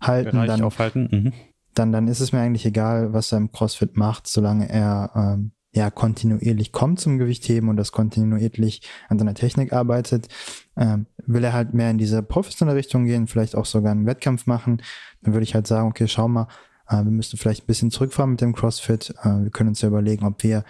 [0.00, 1.08] halten, dann, aufhalten.
[1.10, 1.32] Mhm.
[1.74, 5.52] Dann, dann ist es mir eigentlich egal, was er im CrossFit macht, solange er ähm,
[5.72, 10.28] ja kontinuierlich kommt zum Gewichtheben und das kontinuierlich an seiner Technik arbeitet.
[10.76, 14.46] Ähm, will er halt mehr in diese professionelle Richtung gehen, vielleicht auch sogar einen Wettkampf
[14.46, 14.82] machen,
[15.22, 16.48] dann würde ich halt sagen, okay, schau mal,
[16.88, 19.14] äh, wir müssen vielleicht ein bisschen zurückfahren mit dem CrossFit.
[19.22, 20.64] Äh, wir können uns ja überlegen, ob wir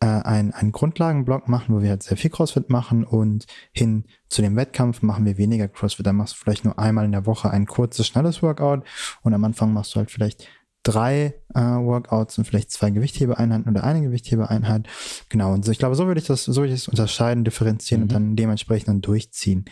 [0.00, 4.42] äh, ein, einen Grundlagenblock machen, wo wir halt sehr viel CrossFit machen und hin zu
[4.42, 6.06] dem Wettkampf machen wir weniger CrossFit.
[6.06, 8.84] Dann machst du vielleicht nur einmal in der Woche ein kurzes, schnelles Workout
[9.22, 10.46] und am Anfang machst du halt vielleicht
[10.84, 14.88] drei äh, Workouts und vielleicht zwei Gewichthebeeinheiten oder eine Gewichthebeeinheit.
[15.28, 18.02] Genau, und so, ich glaube, so würde ich das, so würde ich das unterscheiden, differenzieren
[18.02, 18.04] mhm.
[18.04, 19.64] und dann dementsprechend dann durchziehen.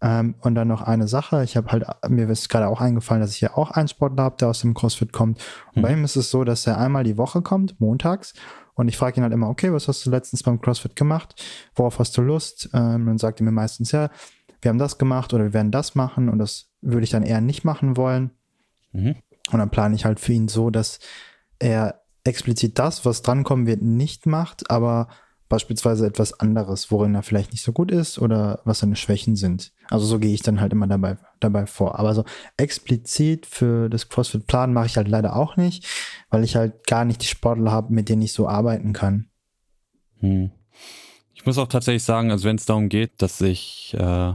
[0.00, 3.32] Ähm, und dann noch eine Sache, ich habe halt, mir ist gerade auch eingefallen, dass
[3.32, 5.38] ich ja auch einen Sportler habe, der aus dem CrossFit kommt.
[5.68, 5.82] Und mhm.
[5.82, 8.34] bei ihm ist es so, dass er einmal die Woche kommt, montags,
[8.74, 11.42] und ich frage ihn halt immer, okay, was hast du letztens beim CrossFit gemacht?
[11.74, 12.70] Worauf hast du Lust?
[12.72, 14.10] Ähm, dann sagt er mir meistens, ja,
[14.60, 17.40] wir haben das gemacht oder wir werden das machen und das würde ich dann eher
[17.40, 18.30] nicht machen wollen.
[18.92, 19.16] Mhm.
[19.52, 20.98] Und dann plane ich halt für ihn so, dass
[21.58, 25.08] er explizit das, was drankommen wird, nicht macht, aber
[25.48, 29.72] beispielsweise etwas anderes, worin er vielleicht nicht so gut ist oder was seine Schwächen sind.
[29.90, 31.98] Also so gehe ich dann halt immer dabei, dabei vor.
[31.98, 32.24] Aber so
[32.56, 35.86] explizit für das CrossFit-Plan mache ich halt leider auch nicht,
[36.30, 39.28] weil ich halt gar nicht die Sportler habe, mit denen ich so arbeiten kann.
[40.20, 40.50] Hm.
[41.34, 44.32] Ich muss auch tatsächlich sagen, also wenn es darum geht, dass ich äh,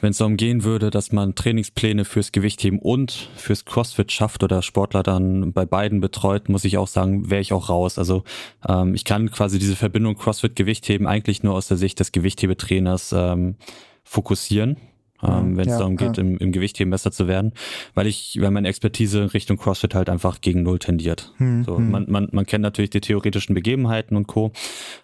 [0.00, 4.62] wenn es darum gehen würde, dass man Trainingspläne fürs Gewichtheben und fürs CrossFit schafft oder
[4.62, 7.98] Sportler dann bei beiden betreut, muss ich auch sagen, wäre ich auch raus.
[7.98, 8.24] Also
[8.68, 13.56] ähm, ich kann quasi diese Verbindung CrossFit-Gewichtheben eigentlich nur aus der Sicht des Gewichthebetrainers ähm,
[14.04, 14.76] fokussieren
[15.22, 16.22] ähm, wenn es ja, darum geht, ja.
[16.22, 17.52] im, im Gewichtheben besser zu werden,
[17.94, 21.32] weil ich, weil meine Expertise Richtung CrossFit halt einfach gegen Null tendiert.
[21.36, 21.90] Hm, so, hm.
[21.90, 24.52] Man, man, man kennt natürlich die theoretischen Begebenheiten und Co.,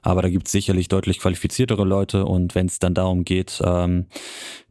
[0.03, 4.07] aber da gibt es sicherlich deutlich qualifiziertere Leute und wenn es dann darum geht, ähm,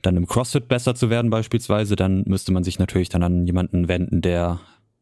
[0.01, 3.87] dann im CrossFit besser zu werden beispielsweise, dann müsste man sich natürlich dann an jemanden
[3.87, 4.59] wenden, der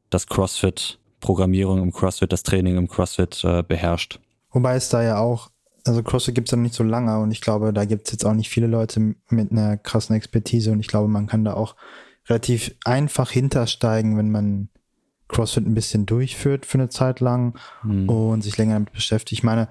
[0.10, 4.20] das CrossFit Programmierung im CrossFit, das Training im CrossFit äh, beherrscht.
[4.52, 5.50] Wobei es da ja auch
[5.86, 8.26] also CrossFit gibt es ja nicht so lange und ich glaube, da gibt es jetzt
[8.26, 11.76] auch nicht viele Leute mit einer krassen Expertise und ich glaube, man kann da auch
[12.28, 14.70] relativ einfach hintersteigen, wenn man
[15.28, 18.08] CrossFit ein bisschen durchführt für eine Zeit lang mhm.
[18.08, 19.40] und sich länger damit beschäftigt.
[19.40, 19.68] Ich meine,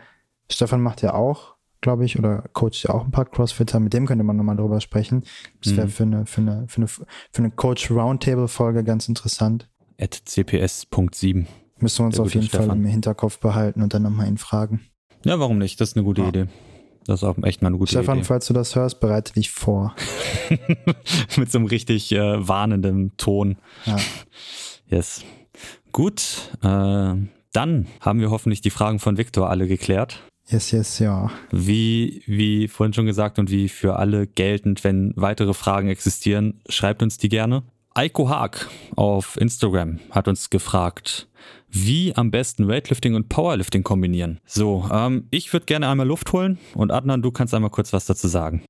[0.51, 4.07] Stefan macht ja auch, glaube ich, oder coacht ja auch ein paar Crossfitter, mit dem
[4.07, 5.25] könnte man nochmal drüber sprechen.
[5.65, 5.91] Das wäre mhm.
[5.91, 9.69] für eine, für eine, für eine, für eine Coach Roundtable Folge ganz interessant.
[9.99, 11.47] At cps.7.
[11.79, 12.67] Müssen wir uns auf jeden Stefan.
[12.67, 14.81] Fall im Hinterkopf behalten und dann nochmal ihn fragen.
[15.25, 15.81] Ja, warum nicht?
[15.81, 16.29] Das ist eine gute ja.
[16.29, 16.47] Idee.
[17.07, 18.25] Das ist auch echt mal eine gute Stefan, Idee.
[18.25, 19.95] Stefan, falls du das hörst, bereite dich vor.
[21.37, 23.57] Mit so einem richtig äh, warnenden Ton.
[23.87, 23.97] Ja.
[24.87, 25.25] Yes.
[25.91, 27.15] Gut, äh,
[27.53, 30.21] dann haben wir hoffentlich die Fragen von Viktor alle geklärt.
[30.49, 31.31] Yes, yes, ja.
[31.51, 37.03] Wie, wie vorhin schon gesagt und wie für alle geltend, wenn weitere Fragen existieren, schreibt
[37.03, 37.63] uns die gerne.
[37.95, 41.29] Eiko Haag auf Instagram hat uns gefragt,
[41.69, 44.41] wie am besten Weightlifting und Powerlifting kombinieren.
[44.47, 48.07] So, ähm, ich würde gerne einmal Luft holen und Adnan, du kannst einmal kurz was
[48.07, 48.65] dazu sagen.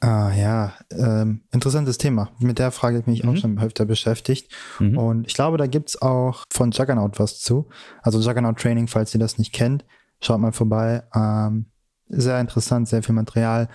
[0.00, 2.30] Ah ja, ähm, interessantes Thema.
[2.40, 3.30] Mit der Frage habe ich mich mhm.
[3.30, 4.52] auch schon öfter beschäftigt.
[4.80, 4.98] Mhm.
[4.98, 7.68] Und ich glaube, da gibt es auch von Juggernaut was zu.
[8.02, 9.84] Also Juggernaut Training, falls ihr das nicht kennt,
[10.20, 11.04] schaut mal vorbei.
[11.14, 11.66] Ähm,
[12.08, 13.68] sehr interessant, sehr viel Material.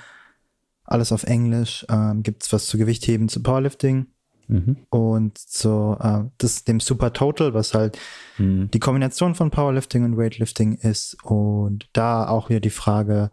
[0.83, 1.85] Alles auf Englisch.
[1.89, 4.07] Ähm, gibt es was zu Gewichtheben, zu Powerlifting.
[4.47, 4.77] Mhm.
[4.89, 7.97] Und so äh, das, dem Super Total, was halt
[8.37, 8.69] mhm.
[8.71, 11.17] die Kombination von Powerlifting und Weightlifting ist.
[11.23, 13.31] Und da auch wieder die Frage,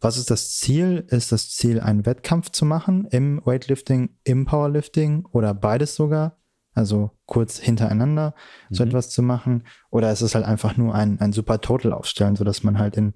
[0.00, 1.06] was ist das Ziel?
[1.08, 6.38] Ist das Ziel, einen Wettkampf zu machen im Weightlifting, im Powerlifting oder beides sogar?
[6.74, 8.34] Also kurz hintereinander
[8.68, 8.90] so mhm.
[8.90, 9.64] etwas zu machen?
[9.90, 13.14] Oder ist es halt einfach nur ein, ein Super Total aufstellen, sodass man halt in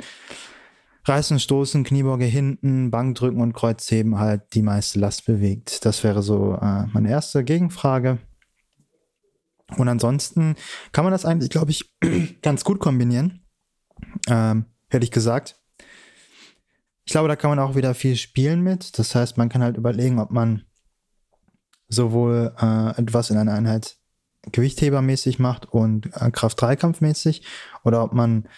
[1.04, 5.84] Reißen, Stoßen, Kniebeuge hinten, Bankdrücken und Kreuzheben halt die meiste Last bewegt.
[5.84, 8.18] Das wäre so äh, meine erste Gegenfrage.
[9.76, 10.56] Und ansonsten
[10.92, 11.94] kann man das eigentlich, glaube ich,
[12.42, 13.46] ganz gut kombinieren.
[14.28, 15.56] Ähm, hätte ich gesagt.
[17.04, 18.98] Ich glaube, da kann man auch wieder viel spielen mit.
[18.98, 20.64] Das heißt, man kann halt überlegen, ob man
[21.88, 23.96] sowohl äh, etwas in einer Einheit
[24.52, 27.44] Gewichthebermäßig macht und äh, Kraft-3-Kampfmäßig
[27.84, 28.48] oder ob man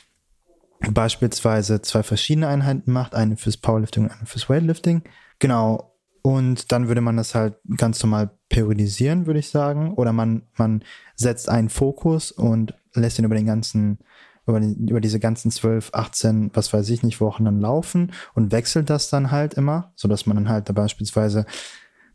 [0.91, 5.03] beispielsweise zwei verschiedene Einheiten macht, eine fürs Powerlifting und eine fürs Weightlifting.
[5.39, 5.93] Genau.
[6.23, 9.95] Und dann würde man das halt ganz normal periodisieren, würde ich sagen.
[9.95, 10.85] Oder man, man
[11.17, 13.99] setzt einen Fokus und lässt ihn über den ganzen,
[14.47, 18.53] über, die, über diese ganzen 12, 18, was weiß ich nicht, Wochen dann laufen und
[18.53, 21.45] wechselt das dann halt immer, sodass man dann halt da beispielsweise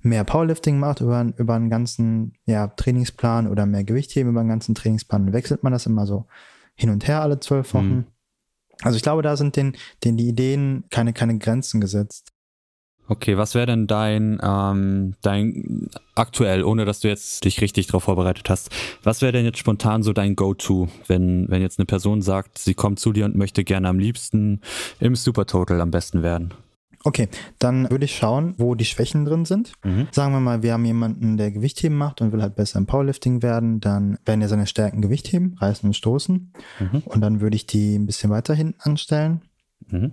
[0.02, 4.76] mehr Powerlifting macht über, über einen ganzen ja, Trainingsplan oder mehr Gewichtheben über einen ganzen
[4.76, 5.34] Trainingsplan.
[5.34, 6.28] Wechselt man das immer so
[6.76, 7.96] hin und her alle zwölf Wochen.
[7.96, 8.06] Mhm.
[8.84, 12.32] Also ich glaube, da sind den, den die Ideen keine, keine Grenzen gesetzt.
[13.10, 18.04] Okay, was wäre denn dein, ähm, dein aktuell, ohne dass du jetzt dich richtig darauf
[18.04, 18.70] vorbereitet hast,
[19.02, 22.74] was wäre denn jetzt spontan so dein Go-To, wenn, wenn jetzt eine Person sagt, sie
[22.74, 24.60] kommt zu dir und möchte gerne am liebsten
[25.00, 26.54] im Supertotal am besten werden?
[27.08, 29.72] Okay, dann würde ich schauen, wo die Schwächen drin sind.
[29.86, 30.10] Mhm.
[30.12, 33.42] Sagen wir mal, wir haben jemanden, der Gewichtheben macht und will halt besser im Powerlifting
[33.42, 36.52] werden, dann werden ja seine Stärken Gewichtheben, reißen und stoßen.
[36.82, 37.04] Mhm.
[37.06, 39.40] Und dann würde ich die ein bisschen weiter hinten anstellen.
[39.88, 40.12] Mhm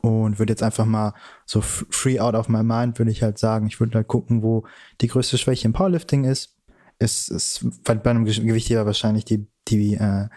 [0.00, 1.14] und würde jetzt einfach mal
[1.46, 4.64] so free out of my mind, würde ich halt sagen, ich würde halt gucken, wo
[5.00, 6.58] die größte Schwäche im Powerlifting ist.
[6.98, 10.28] Es ist bei einem Gewichtheber wahrscheinlich die, die, äh,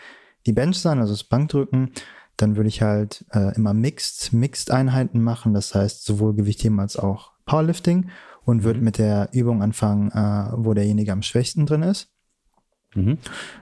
[0.46, 1.92] die Bench sein, also das Bankdrücken.
[2.38, 6.98] Dann würde ich halt äh, immer Mixed, Mixed Einheiten machen, das heißt sowohl Gewichtheben als
[6.98, 8.10] auch Powerlifting
[8.46, 8.86] und würde mhm.
[8.86, 12.10] mit der Übung anfangen, äh, wo derjenige am schwächsten drin ist.
[12.96, 13.18] Mhm.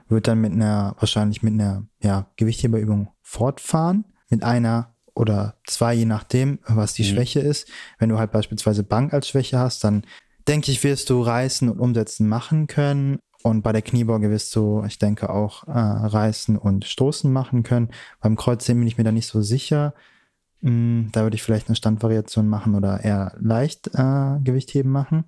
[0.08, 6.04] Würde dann mit einer, wahrscheinlich mit einer ja, Gewichtheberübung fortfahren, mit einer oder zwei, je
[6.04, 7.14] nachdem, was die mhm.
[7.14, 7.68] Schwäche ist.
[7.98, 10.04] Wenn du halt beispielsweise Bank als Schwäche hast, dann
[10.46, 13.18] denke ich, wirst du reißen und umsetzen machen können.
[13.46, 17.90] Und bei der Kniebeuge wirst du, ich denke, auch äh, reißen und stoßen machen können.
[18.20, 19.94] Beim Kreuzheben bin ich mir da nicht so sicher.
[20.62, 25.26] Hm, da würde ich vielleicht eine Standvariation machen oder eher leicht äh, Gewichtheben machen.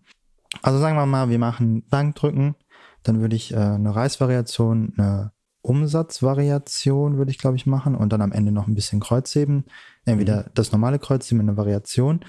[0.62, 2.56] Also sagen wir mal, wir machen Bankdrücken,
[3.04, 5.30] dann würde ich äh, eine Reißvariation, eine
[5.62, 9.64] Umsatzvariation würde ich, glaube ich, machen und dann am Ende noch ein bisschen Kreuzheben.
[10.04, 10.50] Entweder mhm.
[10.54, 12.24] das normale Kreuzheben in einer Variation.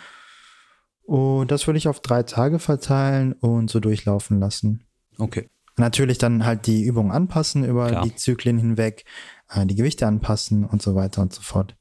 [1.01, 4.83] Und das würde ich auf drei Tage verteilen und so durchlaufen lassen.
[5.17, 5.49] Okay.
[5.79, 8.03] Natürlich dann halt die Übungen anpassen über Klar.
[8.03, 9.05] die Zyklen hinweg,
[9.49, 11.75] äh, die Gewichte anpassen und so weiter und so fort.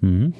[0.00, 0.34] Mhm.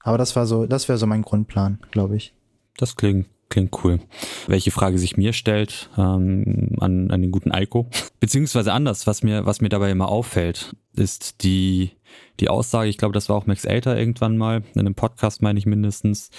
[0.00, 2.34] Aber das war so, das wäre so mein Grundplan, glaube ich.
[2.76, 4.00] Das klingt Klingt cool.
[4.48, 9.46] Welche Frage sich mir stellt ähm, an, an den guten Eiko, beziehungsweise anders, was mir,
[9.46, 11.92] was mir dabei immer auffällt, ist die,
[12.40, 15.60] die Aussage, ich glaube, das war auch Max Elter irgendwann mal, in einem Podcast meine
[15.60, 16.30] ich mindestens,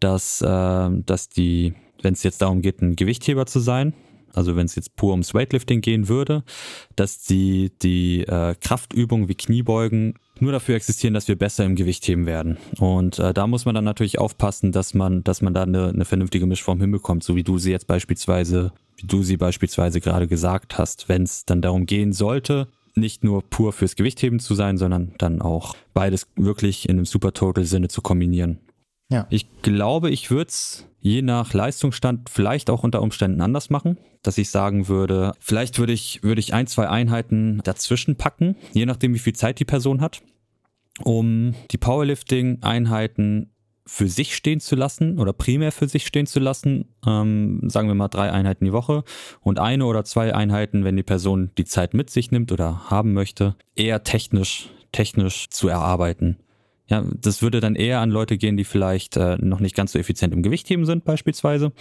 [0.00, 3.92] dass, äh, dass die, wenn es jetzt darum geht, ein Gewichtheber zu sein,
[4.34, 6.42] also wenn es jetzt pur ums Weightlifting gehen würde,
[6.96, 12.06] dass die, die äh, Kraftübungen wie Kniebeugen nur dafür existieren, dass wir besser im Gewicht
[12.08, 12.58] heben werden.
[12.78, 16.04] Und äh, da muss man dann natürlich aufpassen, dass man, dass man da eine, eine
[16.04, 20.78] vernünftige Mischform hinbekommt, so wie du sie jetzt beispielsweise, wie du sie beispielsweise gerade gesagt
[20.78, 25.14] hast, wenn es dann darum gehen sollte, nicht nur pur fürs Gewichtheben zu sein, sondern
[25.18, 28.58] dann auch beides wirklich in einem Super Total Sinne zu kombinieren.
[29.10, 29.26] Ja.
[29.30, 34.38] Ich glaube, ich würde es je nach Leistungsstand vielleicht auch unter Umständen anders machen, dass
[34.38, 39.12] ich sagen würde, vielleicht würde ich, würde ich ein, zwei Einheiten dazwischen packen, je nachdem,
[39.14, 40.22] wie viel Zeit die Person hat,
[41.02, 43.50] um die Powerlifting-Einheiten
[43.86, 47.94] für sich stehen zu lassen oder primär für sich stehen zu lassen, ähm, sagen wir
[47.94, 49.04] mal drei Einheiten die Woche
[49.40, 53.12] und eine oder zwei Einheiten, wenn die Person die Zeit mit sich nimmt oder haben
[53.12, 56.38] möchte, eher technisch, technisch zu erarbeiten.
[56.86, 59.98] Ja, das würde dann eher an Leute gehen, die vielleicht äh, noch nicht ganz so
[59.98, 61.72] effizient im Gewichtheben sind, beispielsweise.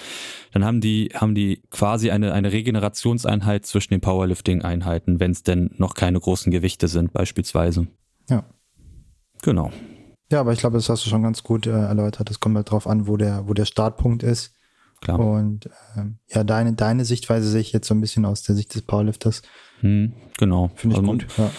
[0.54, 5.72] Dann haben die, haben die quasi eine, eine Regenerationseinheit zwischen den Powerlifting-Einheiten, wenn es denn
[5.78, 7.88] noch keine großen Gewichte sind, beispielsweise.
[8.30, 8.46] Ja.
[9.42, 9.72] Genau.
[10.32, 12.32] Ja, aber ich glaube, das hast du schon ganz gut äh, erläutert.
[12.32, 14.54] Es kommt halt drauf an, wo der, wo der Startpunkt ist.
[15.02, 15.20] Klar.
[15.20, 18.74] Und ähm, ja, deine, deine Sichtweise sehe ich jetzt so ein bisschen aus der Sicht
[18.74, 19.42] des Powerlifters.
[19.82, 20.72] Hm, genau.
[20.76, 21.28] Finde ich also gut.
[21.38, 21.52] Ja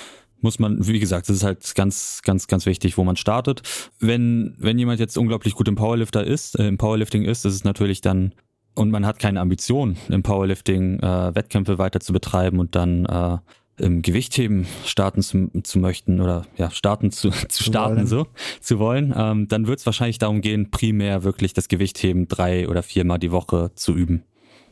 [0.44, 3.62] muss man, wie gesagt, das ist halt ganz, ganz, ganz wichtig, wo man startet.
[3.98, 7.64] Wenn, wenn jemand jetzt unglaublich gut im Powerlifter ist, äh, im Powerlifting ist, das ist
[7.64, 8.32] natürlich dann
[8.76, 13.38] und man hat keine Ambition, im Powerlifting äh, Wettkämpfe weiter zu betreiben und dann äh,
[13.76, 18.06] im Gewichtheben starten zu, zu möchten oder ja, starten zu, zu starten, wollen.
[18.06, 18.26] so
[18.60, 22.82] zu wollen, ähm, dann wird es wahrscheinlich darum gehen, primär wirklich das Gewichtheben drei oder
[22.82, 24.24] viermal die Woche zu üben.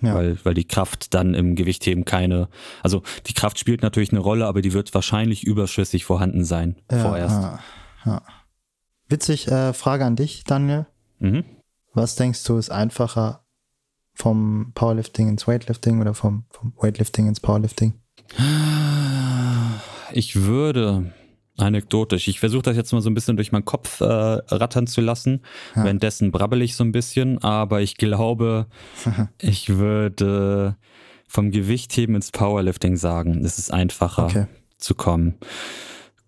[0.03, 0.15] Ja.
[0.15, 2.49] Weil, weil die Kraft dann im Gewichtheben keine,
[2.83, 6.99] also die Kraft spielt natürlich eine Rolle, aber die wird wahrscheinlich überschüssig vorhanden sein ja,
[6.99, 7.43] vorerst.
[8.05, 8.23] Ja.
[9.09, 10.87] Witzig, äh, Frage an dich, Daniel.
[11.21, 11.45] Mhm.
[11.95, 13.45] Was denkst du, ist einfacher
[14.15, 17.95] vom Powerlifting ins Weightlifting oder vom, vom Weightlifting ins Powerlifting?
[20.13, 21.13] Ich würde
[21.57, 22.29] anekdotisch.
[22.29, 25.43] Ich versuche das jetzt mal so ein bisschen durch meinen Kopf äh, rattern zu lassen.
[25.77, 25.85] Ja.
[25.85, 28.67] Währenddessen brabbel ich so ein bisschen, aber ich glaube,
[29.39, 30.77] ich würde
[31.29, 33.45] vom Gewichtheben ins Powerlifting sagen.
[33.45, 34.47] Es ist einfacher okay.
[34.79, 35.35] zu kommen.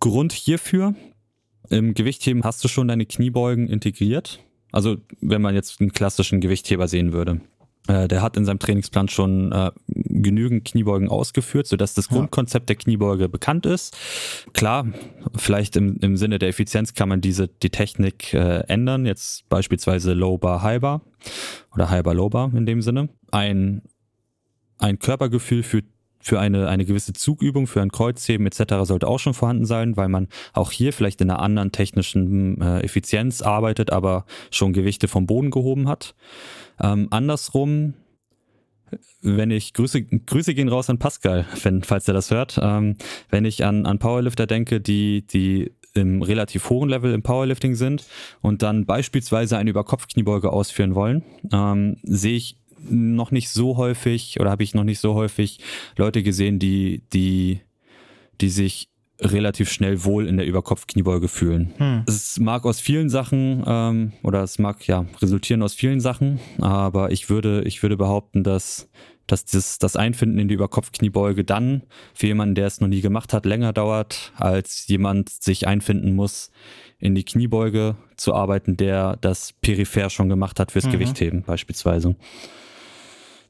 [0.01, 0.95] Grund hierfür,
[1.71, 4.41] im Gewichtheben hast du schon deine Kniebeugen integriert.
[4.73, 7.41] Also wenn man jetzt einen klassischen Gewichtheber sehen würde.
[7.87, 12.09] Äh, der hat in seinem Trainingsplan schon äh, genügend Kniebeugen ausgeführt, sodass das.
[12.09, 13.97] Grundkonzept der Kniebeuge bekannt ist.
[14.53, 14.87] Klar,
[15.37, 20.13] vielleicht im, im Sinne der Effizienz kann man diese die Technik äh, ändern, jetzt beispielsweise
[20.13, 21.03] Low Bar, High Bar
[21.75, 23.09] oder High Bar, Low Bar in dem Sinne.
[23.31, 23.83] Ein,
[24.79, 25.83] ein Körpergefühl für
[26.25, 28.85] für eine, eine gewisse Zugübung, für ein Kreuzheben etc.
[28.85, 32.81] sollte auch schon vorhanden sein, weil man auch hier vielleicht in einer anderen technischen äh,
[32.81, 36.15] Effizienz arbeitet, aber schon Gewichte vom Boden gehoben hat.
[36.81, 37.95] Ähm, andersrum,
[39.23, 42.59] wenn ich Grüße, Grüße gehen raus an Pascal, wenn, falls er das hört.
[42.63, 42.97] Ähm,
[43.31, 48.05] wenn ich an, an Powerlifter denke, die, die im relativ hohen Level im Powerlifting sind
[48.43, 52.57] und dann beispielsweise eine Überkopfkniebeuge ausführen wollen, ähm, sehe ich
[52.91, 55.61] noch nicht so häufig oder habe ich noch nicht so häufig
[55.97, 57.61] Leute gesehen, die, die,
[58.41, 58.89] die sich
[59.21, 61.73] relativ schnell wohl in der Überkopfkniebeuge fühlen.
[61.77, 62.03] Hm.
[62.07, 67.13] Es mag aus vielen Sachen ähm, oder es mag ja resultieren aus vielen Sachen, aber
[67.13, 68.89] ich würde, ich würde behaupten, dass,
[69.27, 73.33] dass das, das Einfinden in die Überkopfkniebeuge dann für jemanden, der es noch nie gemacht
[73.33, 76.51] hat, länger dauert, als jemand sich einfinden muss,
[76.99, 80.93] in die Kniebeuge zu arbeiten, der das peripher schon gemacht hat fürs mhm.
[80.93, 82.17] Gewichtheben beispielsweise.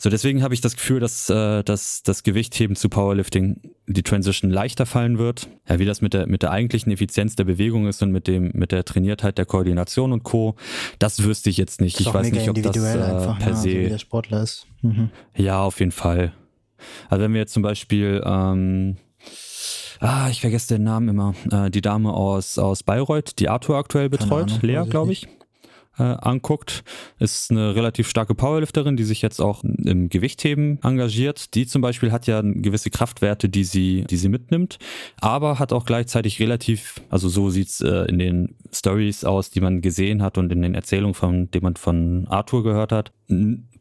[0.05, 4.51] So, deswegen habe ich das Gefühl, dass, äh, dass das Gewichtheben zu Powerlifting die Transition
[4.51, 5.49] leichter fallen wird.
[5.67, 8.51] Ja, wie das mit der, mit der eigentlichen Effizienz der Bewegung ist und mit dem,
[8.53, 10.57] mit der Trainiertheit der Koordination und Co.
[10.99, 12.01] Das wüsste ich jetzt nicht.
[12.01, 13.57] Ich weiß nicht, ob das äh, einfach, per ne?
[13.57, 13.69] se.
[13.69, 14.67] Also wie der Sportler ist.
[14.83, 15.09] Mhm.
[15.37, 16.35] Ja, auf jeden Fall.
[17.09, 18.99] Also wenn wir jetzt zum Beispiel, ähm,
[20.01, 24.11] ah, ich vergesse den Namen immer, äh, die Dame aus, aus Bayreuth, die Arthur aktuell
[24.11, 25.23] betreut, Ahnung, Lea, glaube ich.
[25.23, 25.44] Nicht
[25.99, 26.85] äh, anguckt,
[27.19, 31.55] ist eine relativ starke Powerlifterin, die sich jetzt auch im Gewichtheben engagiert.
[31.55, 34.79] Die zum Beispiel hat ja gewisse Kraftwerte, die sie, die sie mitnimmt,
[35.21, 39.81] aber hat auch gleichzeitig relativ, also so sieht's äh, in den Stories aus, die man
[39.81, 43.13] gesehen hat und in den Erzählungen von, die man von Arthur gehört hat,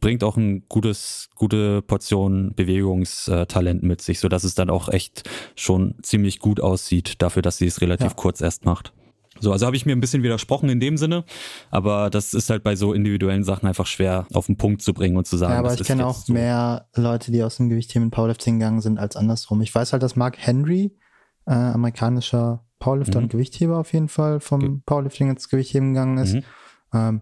[0.00, 5.28] bringt auch ein gutes, gute Portion Bewegungstalent mit sich, so dass es dann auch echt
[5.56, 8.14] schon ziemlich gut aussieht dafür, dass sie es relativ ja.
[8.14, 8.92] kurz erst macht.
[9.40, 11.24] So, also habe ich mir ein bisschen widersprochen in dem Sinne,
[11.70, 15.16] aber das ist halt bei so individuellen Sachen einfach schwer auf den Punkt zu bringen
[15.16, 15.54] und zu sagen.
[15.54, 16.32] Ja, aber ich kenne auch so.
[16.32, 19.60] mehr Leute, die aus dem Gewichtheben in Powerlifting gegangen sind als andersrum.
[19.60, 20.96] Ich weiß halt, dass Mark Henry,
[21.46, 23.24] äh, amerikanischer Powerlifter mhm.
[23.24, 24.80] und Gewichtheber auf jeden Fall vom okay.
[24.86, 26.34] Powerlifting ins Gewichtheben gegangen ist.
[26.34, 26.42] Mhm.
[26.92, 27.20] Ähm,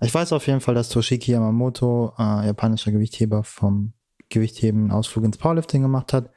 [0.00, 3.92] ich weiß auf jeden Fall, dass Toshiki Yamamoto, äh, japanischer Gewichtheber, vom
[4.30, 6.30] Gewichtheben einen Ausflug ins Powerlifting gemacht hat,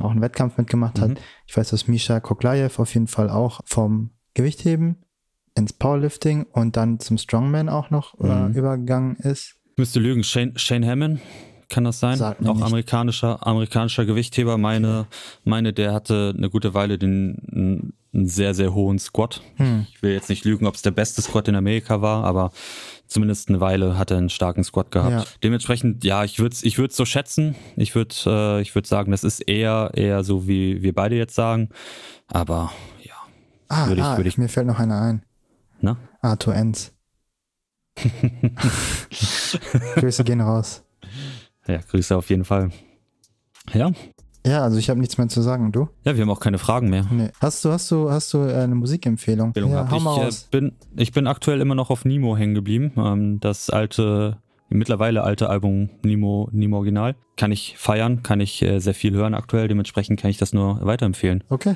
[0.00, 1.02] auch einen Wettkampf mitgemacht mhm.
[1.02, 1.20] hat.
[1.46, 4.96] Ich weiß, dass Misha Koklayev auf jeden Fall auch vom Gewichtheben
[5.56, 8.54] ins Powerlifting und dann zum Strongman auch noch äh, mhm.
[8.54, 9.56] übergegangen ist.
[9.72, 11.20] Ich müsste lügen, Shane, Shane Hammond,
[11.68, 12.20] kann das sein?
[12.22, 12.62] Auch nicht.
[12.62, 14.56] amerikanischer, amerikanischer Gewichtheber.
[14.58, 15.06] Meine,
[15.44, 19.42] meine, der hatte eine gute Weile den einen sehr, sehr hohen Squat.
[19.56, 19.86] Hm.
[19.92, 22.50] Ich will jetzt nicht lügen, ob es der beste Squat in Amerika war, aber
[23.06, 25.10] zumindest eine Weile hat er einen starken Squat gehabt.
[25.12, 25.24] Ja.
[25.42, 27.56] Dementsprechend, ja, ich würde es ich so schätzen.
[27.76, 31.34] Ich würde äh, ich würd sagen, das ist eher, eher so, wie wir beide jetzt
[31.34, 31.70] sagen.
[32.28, 32.72] Aber
[33.68, 35.22] Ah, würde ich, ah, würde ich, mir fällt noch einer ein.
[35.80, 35.96] Na?
[36.20, 36.92] Arthur Enz.
[39.96, 40.82] Grüße gehen raus.
[41.66, 42.70] Ja, Grüße auf jeden Fall.
[43.72, 43.90] Ja.
[44.46, 45.72] Ja, also ich habe nichts mehr zu sagen.
[45.72, 45.88] Du?
[46.04, 47.04] Ja, wir haben auch keine Fragen mehr.
[47.10, 47.30] Nee.
[47.40, 49.52] Hast du, hast du, hast du äh, eine Musikempfehlung?
[49.56, 52.92] Ja, hau mal ich, äh, bin, ich bin aktuell immer noch auf Nemo hängen geblieben.
[52.96, 57.16] Ähm, das alte, mittlerweile alte Album Nemo, Nemo Original.
[57.36, 59.66] Kann ich feiern, kann ich äh, sehr viel hören aktuell.
[59.66, 61.42] Dementsprechend kann ich das nur weiterempfehlen.
[61.48, 61.74] Okay.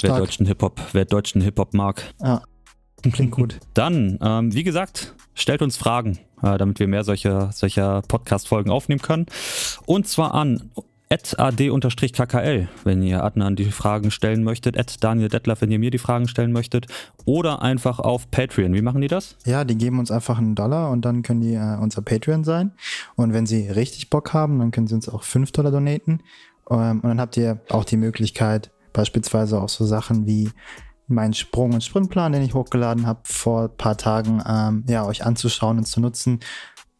[0.00, 2.02] Wer deutschen Hip-Hop, wer deutschen Hip-Hop mag.
[2.20, 2.42] Ja.
[3.02, 3.58] Klingt gut.
[3.74, 9.00] Dann, ähm, wie gesagt, stellt uns Fragen, äh, damit wir mehr solcher, solcher Podcast-Folgen aufnehmen
[9.00, 9.26] können.
[9.86, 10.70] Und zwar an
[11.12, 15.98] ad-kkl, wenn ihr Adnan die Fragen stellen möchtet, at Daniel Dettler, wenn ihr mir die
[15.98, 16.86] Fragen stellen möchtet,
[17.24, 18.74] oder einfach auf Patreon.
[18.74, 19.36] Wie machen die das?
[19.44, 22.72] Ja, die geben uns einfach einen Dollar und dann können die äh, unser Patreon sein.
[23.16, 26.20] Und wenn sie richtig Bock haben, dann können sie uns auch fünf Dollar donaten.
[26.70, 30.50] Ähm, und dann habt ihr auch die Möglichkeit, Beispielsweise auch so Sachen wie
[31.06, 35.24] meinen Sprung- und Sprintplan, den ich hochgeladen habe vor ein paar Tagen, ähm, ja, euch
[35.24, 36.40] anzuschauen und zu nutzen.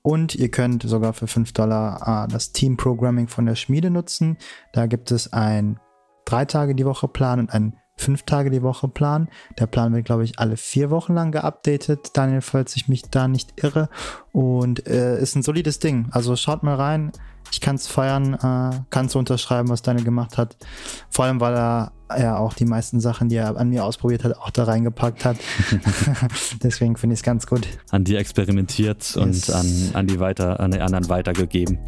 [0.02, 4.38] Und ihr könnt sogar für 5 Dollar äh, das Team Programming von der Schmiede nutzen.
[4.72, 5.78] Da gibt es ein
[6.24, 9.28] drei Tage die Woche Plan und ein fünf Tage die Woche Plan.
[9.58, 12.10] Der Plan wird, glaube ich, alle vier Wochen lang geupdatet.
[12.14, 13.90] Daniel, falls ich mich da nicht irre.
[14.32, 16.08] Und äh, ist ein solides Ding.
[16.10, 17.12] Also schaut mal rein
[17.52, 20.56] ich kann es feiern, äh, kannst du unterschreiben, was Daniel gemacht hat.
[21.10, 24.36] Vor allem, weil er ja auch die meisten Sachen, die er an mir ausprobiert hat,
[24.36, 25.36] auch da reingepackt hat.
[26.62, 27.66] Deswegen finde ich es ganz gut.
[27.90, 29.16] An dir experimentiert yes.
[29.16, 31.78] und an, an die weiter, an die anderen weitergegeben.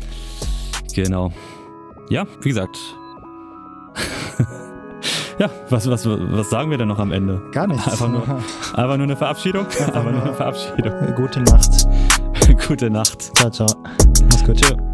[0.94, 1.32] Genau.
[2.10, 2.76] Ja, wie gesagt.
[5.38, 7.40] ja, was, was, was sagen wir denn noch am Ende?
[7.52, 7.86] Gar nichts.
[7.88, 9.66] Einfach nur, einfach nur eine Verabschiedung.
[9.66, 11.14] Einfach nur eine Verabschiedung.
[11.14, 11.86] Gute Nacht.
[12.66, 13.34] Gute Nacht.
[13.36, 13.68] Ciao, ciao.
[14.30, 14.60] Mach's gut.
[14.60, 14.91] Tschö.